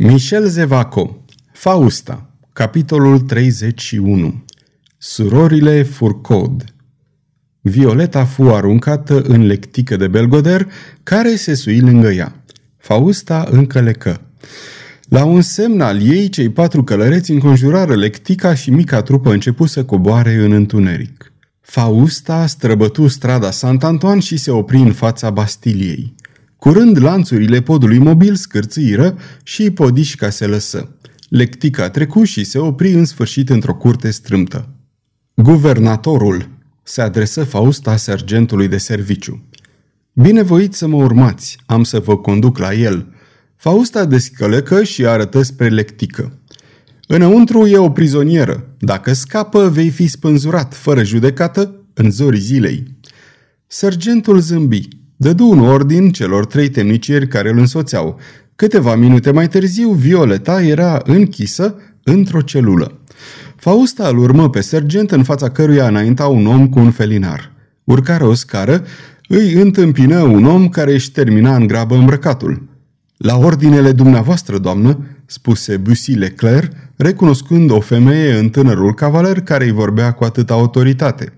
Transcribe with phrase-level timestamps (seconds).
[0.00, 4.44] Michel Zevaco Fausta Capitolul 31
[4.98, 6.64] Surorile Furcod
[7.60, 10.68] Violeta fu aruncată în lectică de belgoder,
[11.02, 12.42] care se sui lângă ea.
[12.76, 14.20] Fausta încălecă.
[15.08, 19.84] La un semn al ei, cei patru călăreți înconjurară lectica și mica trupă începu să
[19.84, 21.32] coboare în întuneric.
[21.60, 26.14] Fausta străbătu strada Sant Antoine și se opri în fața Bastiliei.
[26.58, 30.96] Curând lanțurile podului mobil scârțâiră și podișca se lăsă.
[31.28, 34.68] Lectica trecu și se opri în sfârșit într-o curte strâmtă.
[35.34, 36.48] Guvernatorul
[36.82, 39.48] se adresă Fausta sergentului de serviciu.
[40.12, 43.12] Binevoiți să mă urmați, am să vă conduc la el.
[43.56, 46.38] Fausta descălecă și arătă spre lectică.
[47.06, 48.74] Înăuntru e o prizonieră.
[48.78, 52.96] Dacă scapă, vei fi spânzurat, fără judecată, în zorii zilei.
[53.66, 54.88] Sergentul zâmbi.
[55.20, 58.18] Dădu un ordin celor trei temnicieri care îl însoțeau.
[58.56, 63.00] Câteva minute mai târziu, Violeta era închisă într-o celulă.
[63.56, 67.52] Fausta îl urmă pe sergent în fața căruia înainta un om cu un felinar.
[67.84, 68.84] Urcară o scară,
[69.28, 72.68] îi întâmpină un om care își termina în grabă îmbrăcatul.
[73.16, 79.72] La ordinele dumneavoastră, doamnă, spuse Bussy Leclerc, recunoscând o femeie în tânărul cavaler care îi
[79.72, 81.32] vorbea cu atâta autoritate.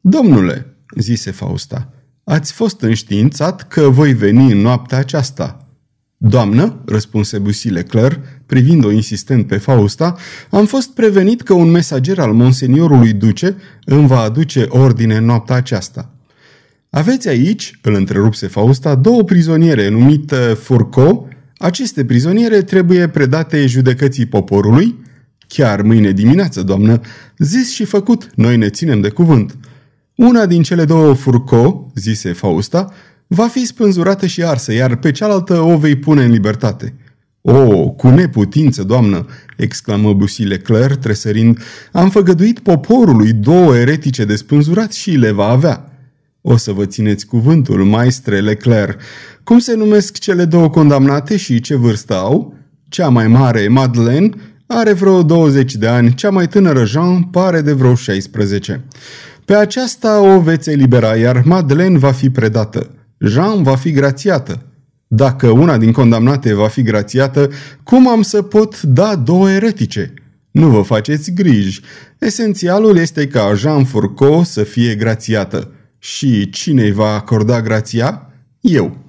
[0.00, 1.92] Domnule, zise Fausta,
[2.28, 5.68] Ați fost înștiințat că voi veni în noaptea aceasta."
[6.16, 10.16] Doamnă, răspunse Busile Claire, privind-o insistent pe Fausta,
[10.50, 15.56] am fost prevenit că un mesager al monseniorului duce îmi va aduce ordine în noaptea
[15.56, 16.14] aceasta.
[16.90, 21.28] Aveți aici, îl întrerupse Fausta, două prizoniere numite Furco.
[21.56, 25.04] Aceste prizoniere trebuie predate judecății poporului.
[25.46, 27.00] Chiar mâine dimineață, doamnă,
[27.38, 29.56] zis și făcut, noi ne ținem de cuvânt.
[30.18, 32.92] Una din cele două furco, zise Fausta,
[33.26, 36.94] va fi spânzurată și arsă, iar pe cealaltă o vei pune în libertate.
[37.40, 41.58] O, cu neputință, doamnă!" exclamă Bussy Leclerc, tresărind.
[41.92, 45.92] Am făgăduit poporului două eretice de spânzurat și le va avea."
[46.40, 49.00] O să vă țineți cuvântul, maestre Leclerc.
[49.44, 52.54] Cum se numesc cele două condamnate și ce vârstă au?
[52.88, 54.30] Cea mai mare, Madeleine,
[54.66, 58.84] are vreo 20 de ani, cea mai tânără Jean pare de vreo 16.
[59.48, 62.90] Pe aceasta o veți elibera, iar Madeleine va fi predată.
[63.18, 64.62] Jean va fi grațiată.
[65.06, 67.50] Dacă una din condamnate va fi grațiată,
[67.82, 70.14] cum am să pot da două eretice?
[70.50, 71.80] Nu vă faceți griji.
[72.18, 75.70] Esențialul este ca Jean Fourcault să fie grațiată.
[75.98, 78.32] Și cine îi va acorda grația?
[78.60, 79.04] Eu.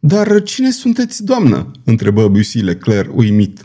[0.00, 1.70] Dar cine sunteți, doamnă?
[1.84, 3.64] întrebă Bussy Leclerc uimit.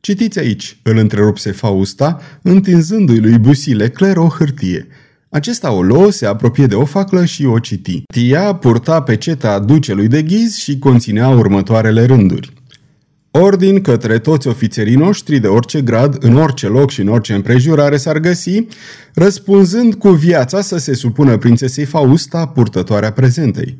[0.00, 4.86] Citiți aici, îl întrerupse Fausta, întinzându-i lui Bussy Leclerc o hârtie–
[5.30, 8.02] acesta o luă, se apropie de o faclă și o citi.
[8.12, 12.52] Știa purta pe ceta ducelui de ghiz și conținea următoarele rânduri.
[13.30, 17.96] Ordin către toți ofițerii noștri de orice grad, în orice loc și în orice împrejurare
[17.96, 18.66] s-ar găsi,
[19.14, 23.78] răspunzând cu viața să se supună prințesei Fausta, purtătoarea prezentei.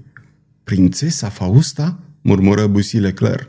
[0.64, 1.98] Prințesa Fausta?
[2.22, 3.48] murmură Busile Claire.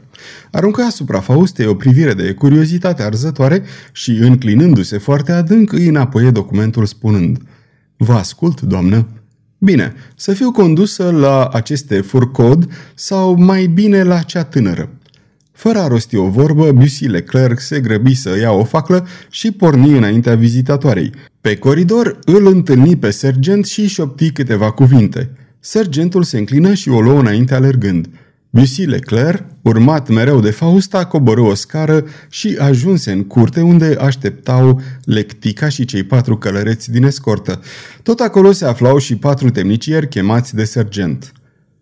[0.52, 6.86] Aruncă asupra Faustei o privire de curiozitate arzătoare și, înclinându-se foarte adânc, îi înapoie documentul
[6.86, 7.38] spunând–
[8.04, 9.08] Vă ascult, doamnă.
[9.58, 14.90] Bine, să fiu condusă la aceste furcod sau mai bine la cea tânără.
[15.52, 19.98] Fără a rosti o vorbă, Bussy Leclerc se grăbi să ia o faclă și porni
[19.98, 21.12] înaintea vizitatoarei.
[21.42, 25.32] Pe coridor îl întâlni pe sergent și șopti câteva cuvinte.
[25.60, 28.10] Sergentul se înclină și o luă înainte alergând.
[28.54, 34.82] Bussy Leclerc, urmat mereu de Fausta, coborâ o scară și ajunse în curte unde așteptau
[35.04, 37.62] lectica și cei patru călăreți din escortă.
[38.04, 41.32] Tot acolo se aflau și patru temnicieri chemați de sergent.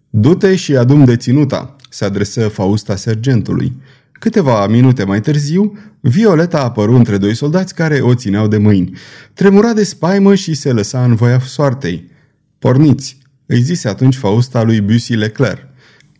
[0.09, 3.81] Du-te și adum deținuta, se adresă Fausta sergentului.
[4.11, 8.97] Câteva minute mai târziu, Violeta apăru între doi soldați care o țineau de mâini.
[9.33, 12.11] Tremura de spaimă și se lăsa în voia soartei.
[12.59, 15.68] Porniți, îi zise atunci Fausta lui Bussy Leclerc.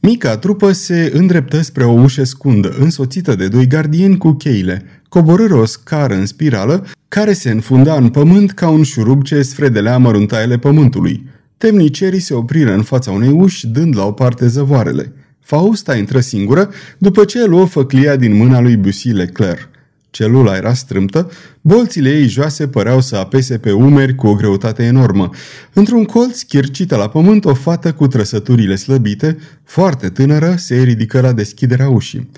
[0.02, 4.84] Mica trupă se îndreptă spre o ușă scundă, însoțită de doi gardieni cu cheile.
[5.10, 9.98] Coborâră o scară în spirală, care se înfunda în pământ ca un șurub ce sfredelea
[9.98, 11.26] măruntaiele pământului.
[11.58, 15.14] Temnicerii se opriră în fața unei uși, dând la o parte zăvoarele.
[15.40, 19.70] Fausta intră singură, după ce luă făclia din mâna lui Bussy Leclerc.
[20.10, 25.30] Celula era strâmtă, bolțile ei joase păreau să apese pe umeri cu o greutate enormă.
[25.74, 31.32] Într-un colț, chircită la pământ, o fată cu trăsăturile slăbite, foarte tânără, se ridică la
[31.32, 32.30] deschiderea ușii.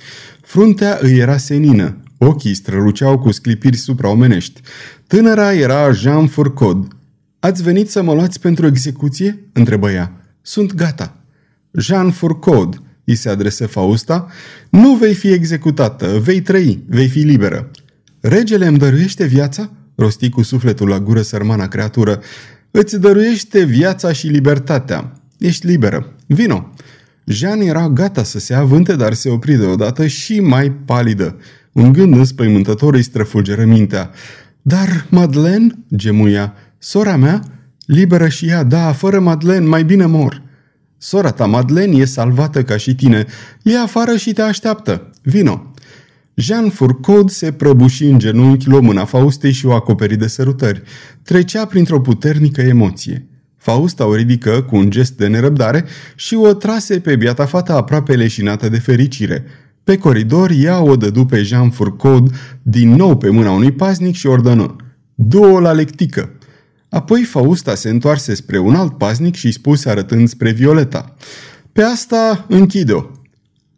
[0.41, 4.61] Fruntea îi era senină, ochii străluceau cu sclipiri supraomenești.
[5.07, 6.87] Tânăra era Jean Fourcod.
[7.39, 10.11] Ați venit să mă luați pentru execuție?" întrebă ea.
[10.41, 11.15] Sunt gata."
[11.71, 14.27] Jean Fourcod, îi se adresă Fausta,
[14.69, 17.71] nu vei fi executată, vei trăi, vei fi liberă.
[18.19, 19.71] Regele îmi dăruiește viața?
[19.95, 22.21] rosti cu sufletul la gură sărmana creatură.
[22.71, 25.13] Îți dăruiește viața și libertatea.
[25.37, 26.15] Ești liberă.
[26.25, 26.73] Vino!
[27.25, 31.37] Jean era gata să se avânte, dar se opri deodată și mai palidă.
[31.71, 34.09] Un gând înspăimântător îi străfulgeră mintea.
[34.61, 37.43] Dar Madeleine, gemuia, sora mea,
[37.85, 40.41] liberă și ea, da, fără Madeleine, mai bine mor.
[41.03, 43.25] Sora ta, Madeleine, e salvată ca și tine.
[43.63, 45.09] E afară și te așteaptă.
[45.21, 45.73] Vino.
[46.33, 50.81] Jean Fourcaud se prăbuși în genunchi, luă mâna Faustei și o acoperi de sărutări.
[51.23, 53.27] Trecea printr-o puternică emoție.
[53.57, 58.15] Fausta o ridică cu un gest de nerăbdare și o trase pe biata fată aproape
[58.15, 59.45] leșinată de fericire.
[59.83, 64.27] Pe coridor, ea o dădu pe Jean Fourcaud din nou pe mâna unui paznic și
[64.27, 64.75] ordonă
[65.15, 66.31] Du-o la lectică.
[66.91, 71.15] Apoi Fausta se întoarse spre un alt paznic și spuse arătând spre Violeta.
[71.71, 73.03] Pe asta închide-o.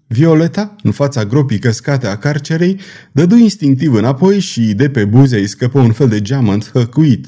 [0.08, 2.80] Violeta, în fața gropii căscate a carcerei,
[3.12, 7.28] dădu instinctiv înapoi și de pe buze îi scăpă un fel de geamănt hăcuit.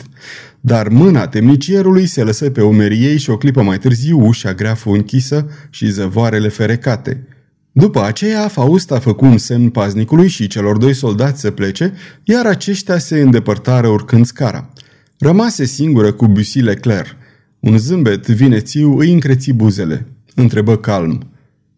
[0.62, 4.76] Dar mâna temnicierului se lăsă pe umerii ei și o clipă mai târziu ușa grea
[4.76, 7.28] fu închisă și zăvoarele ferecate.
[7.72, 11.94] După aceea, Fausta făcu un semn paznicului și celor doi soldați să plece,
[12.24, 14.70] iar aceștia se îndepărtară urcând scara.
[15.18, 17.16] Rămase singură cu Bussy Leclerc.
[17.60, 20.08] Un zâmbet vinețiu îi încreți buzele.
[20.36, 21.30] Întrebă calm.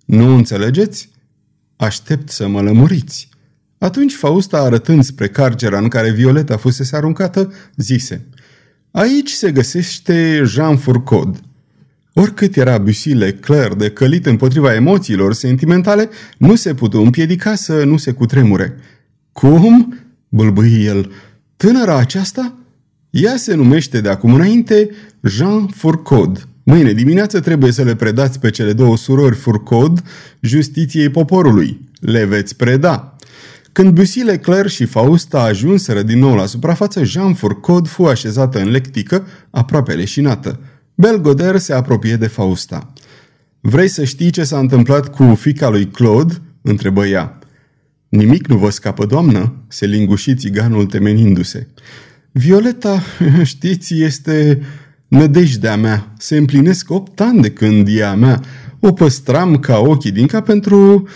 [0.06, 1.10] Nu înțelegeți?
[1.76, 3.30] Aștept să mă lămuriți.
[3.78, 8.26] Atunci Fausta, arătând spre cargera în care Violeta fusese aruncată, zise
[8.92, 11.42] Aici se găsește Jean Fourcaud.
[12.14, 17.98] Oricât era Bussy Leclerc de călit împotriva emoțiilor sentimentale, nu se putu împiedica să nu
[17.98, 18.78] se cutremure.
[19.32, 19.98] Cum?
[20.30, 21.12] bâlbâi el.
[21.58, 22.54] Tânăra aceasta?
[23.10, 24.90] Ea se numește de acum înainte
[25.22, 26.48] Jean Fourcaud.
[26.64, 30.04] Mâine dimineață trebuie să le predați pe cele două surori Fourcaud
[30.42, 31.90] justiției poporului.
[32.00, 33.16] Le veți preda.
[33.72, 38.70] Când Bussy Leclerc și Fausta ajunseră din nou la suprafață, Jean Fourcaud fu așezată în
[38.70, 40.60] lectică, aproape leșinată.
[40.96, 42.94] Belgoder se apropie de Fausta.
[43.60, 47.40] Vrei să știi ce s-a întâmplat cu fica lui Claude?" întrebă ea.
[48.10, 51.68] Nimic nu vă scapă, doamnă?" se linguși țiganul temenindu-se.
[52.38, 53.02] Violeta,
[53.44, 54.62] știți, este
[55.08, 56.14] nădejdea mea.
[56.18, 58.42] Se împlinesc opt ani de când e a mea.
[58.80, 61.08] O păstram ca ochii din cap pentru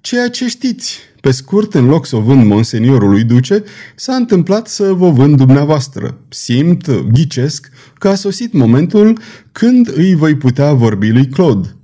[0.00, 0.98] ceea ce știți.
[1.20, 3.64] Pe scurt, în loc să o vând monseniorului duce,
[3.94, 6.18] s-a întâmplat să vă vând dumneavoastră.
[6.28, 9.18] Simt, ghicesc, că a sosit momentul
[9.52, 11.76] când îi voi putea vorbi lui Claude.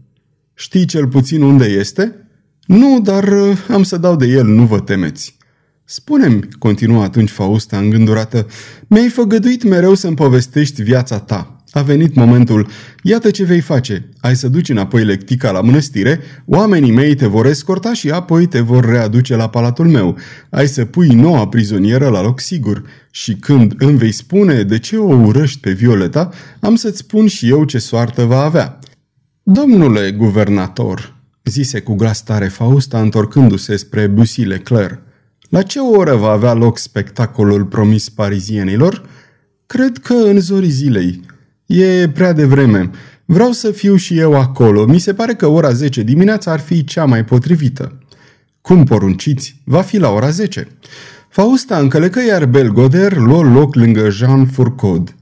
[0.55, 2.27] Știi cel puțin unde este?
[2.67, 5.41] Nu, dar uh, am să dau de el, nu vă temeți.
[5.95, 8.47] Spune-mi, continuă atunci Fausta îngândurată,
[8.87, 11.57] mi-ai făgăduit mereu să-mi povestești viața ta.
[11.71, 12.69] A venit momentul.
[13.03, 14.09] Iată ce vei face.
[14.21, 18.61] Ai să duci înapoi lectica la mănăstire, oamenii mei te vor escorta și apoi te
[18.61, 20.19] vor readuce la palatul meu.
[20.51, 22.83] Ai să pui noua prizonieră la loc sigur.
[23.11, 26.31] Și când îmi vei spune de ce o urăști pe Violeta,
[26.61, 28.79] am să-ți spun și eu ce soartă va avea.
[29.43, 35.11] Domnule guvernator, zise cu glas tare Fausta întorcându-se spre Bussy Leclerc,
[35.53, 39.03] la ce oră va avea loc spectacolul promis parizienilor?
[39.67, 41.21] Cred că în zorii zilei.
[41.67, 42.91] E prea devreme.
[43.25, 44.87] Vreau să fiu și eu acolo.
[44.87, 47.99] Mi se pare că ora 10 dimineața ar fi cea mai potrivită.
[48.61, 49.63] Cum porunciți?
[49.65, 50.69] Va fi la ora 10.
[51.29, 55.15] Fausta încălecă iar Belgoder luă loc lângă Jean Fourcaud.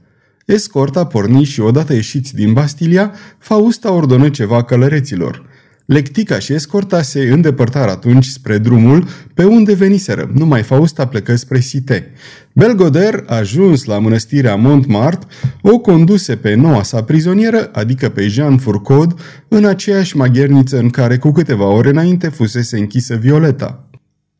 [0.45, 5.49] Escorta porni și odată ieșiți din Bastilia, Fausta ordonă ceva călăreților.
[5.91, 10.31] Lectica și escorta se îndepărtară atunci spre drumul pe unde veniseră.
[10.33, 12.11] Numai Fausta plecă spre Site.
[12.53, 15.27] Belgoder, ajuns la mănăstirea Montmartre,
[15.61, 21.17] o conduse pe noua sa prizonieră, adică pe Jean Fourcaud, în aceeași magherniță în care
[21.17, 23.89] cu câteva ore înainte fusese închisă Violeta.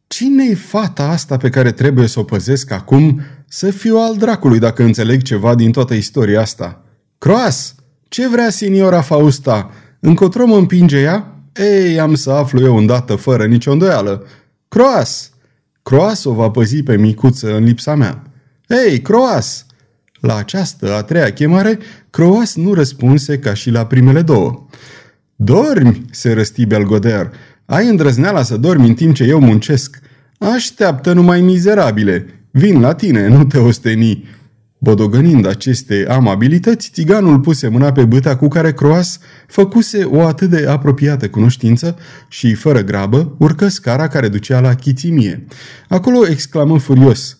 [0.08, 4.84] Cine-i fata asta pe care trebuie să o păzesc acum să fiu al dracului dacă
[4.84, 6.84] înțeleg ceva din toată istoria asta?
[7.18, 7.76] Croas!
[8.08, 9.72] Ce vrea signora Fausta?
[10.00, 11.31] Încotro mă împinge ea?
[11.56, 14.26] Ei, am să aflu eu îndată fără nicio îndoială.
[14.68, 15.32] Croas!
[15.84, 18.24] Croas o va păzi pe micuță în lipsa mea.
[18.68, 19.66] Ei, Croas!
[20.20, 21.80] La această a treia chemare,
[22.10, 24.66] Croas nu răspunse ca și la primele două.
[25.36, 27.32] Dormi, se răsti Belgoder.
[27.66, 30.00] Ai îndrăzneala să dormi în timp ce eu muncesc.
[30.38, 32.26] Așteaptă numai mizerabile.
[32.52, 34.28] Vin la tine, nu te osteni.
[34.84, 40.68] Bodogănind aceste amabilități, țiganul puse mâna pe băta cu care Croas făcuse o atât de
[40.68, 41.98] apropiată cunoștință
[42.28, 45.46] și, fără grabă, urcă scara care ducea la chițimie.
[45.88, 47.38] Acolo exclamă furios.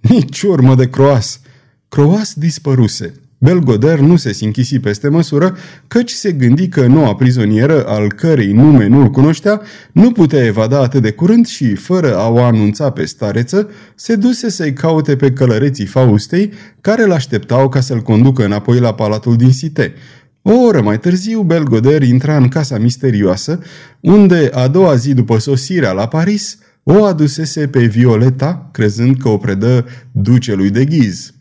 [0.00, 1.40] Nici urmă de Croas!
[1.88, 3.14] Croas dispăruse.
[3.42, 5.56] Belgoder nu se sinchisi peste măsură,
[5.88, 9.60] căci se gândi că noua prizonieră, al cărei nume nu-l cunoștea,
[9.92, 14.50] nu putea evada atât de curând și, fără a o anunța pe stareță, se duse
[14.50, 19.94] să-i caute pe călăreții Faustei, care l-așteptau ca să-l conducă înapoi la palatul din Site.
[20.42, 23.58] O oră mai târziu, Belgoder intra în casa misterioasă,
[24.00, 29.36] unde, a doua zi după sosirea la Paris, o adusese pe Violeta, crezând că o
[29.36, 31.34] predă ducelui de ghiz.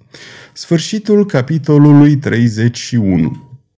[0.60, 3.49] Sfârșitul capitolului 31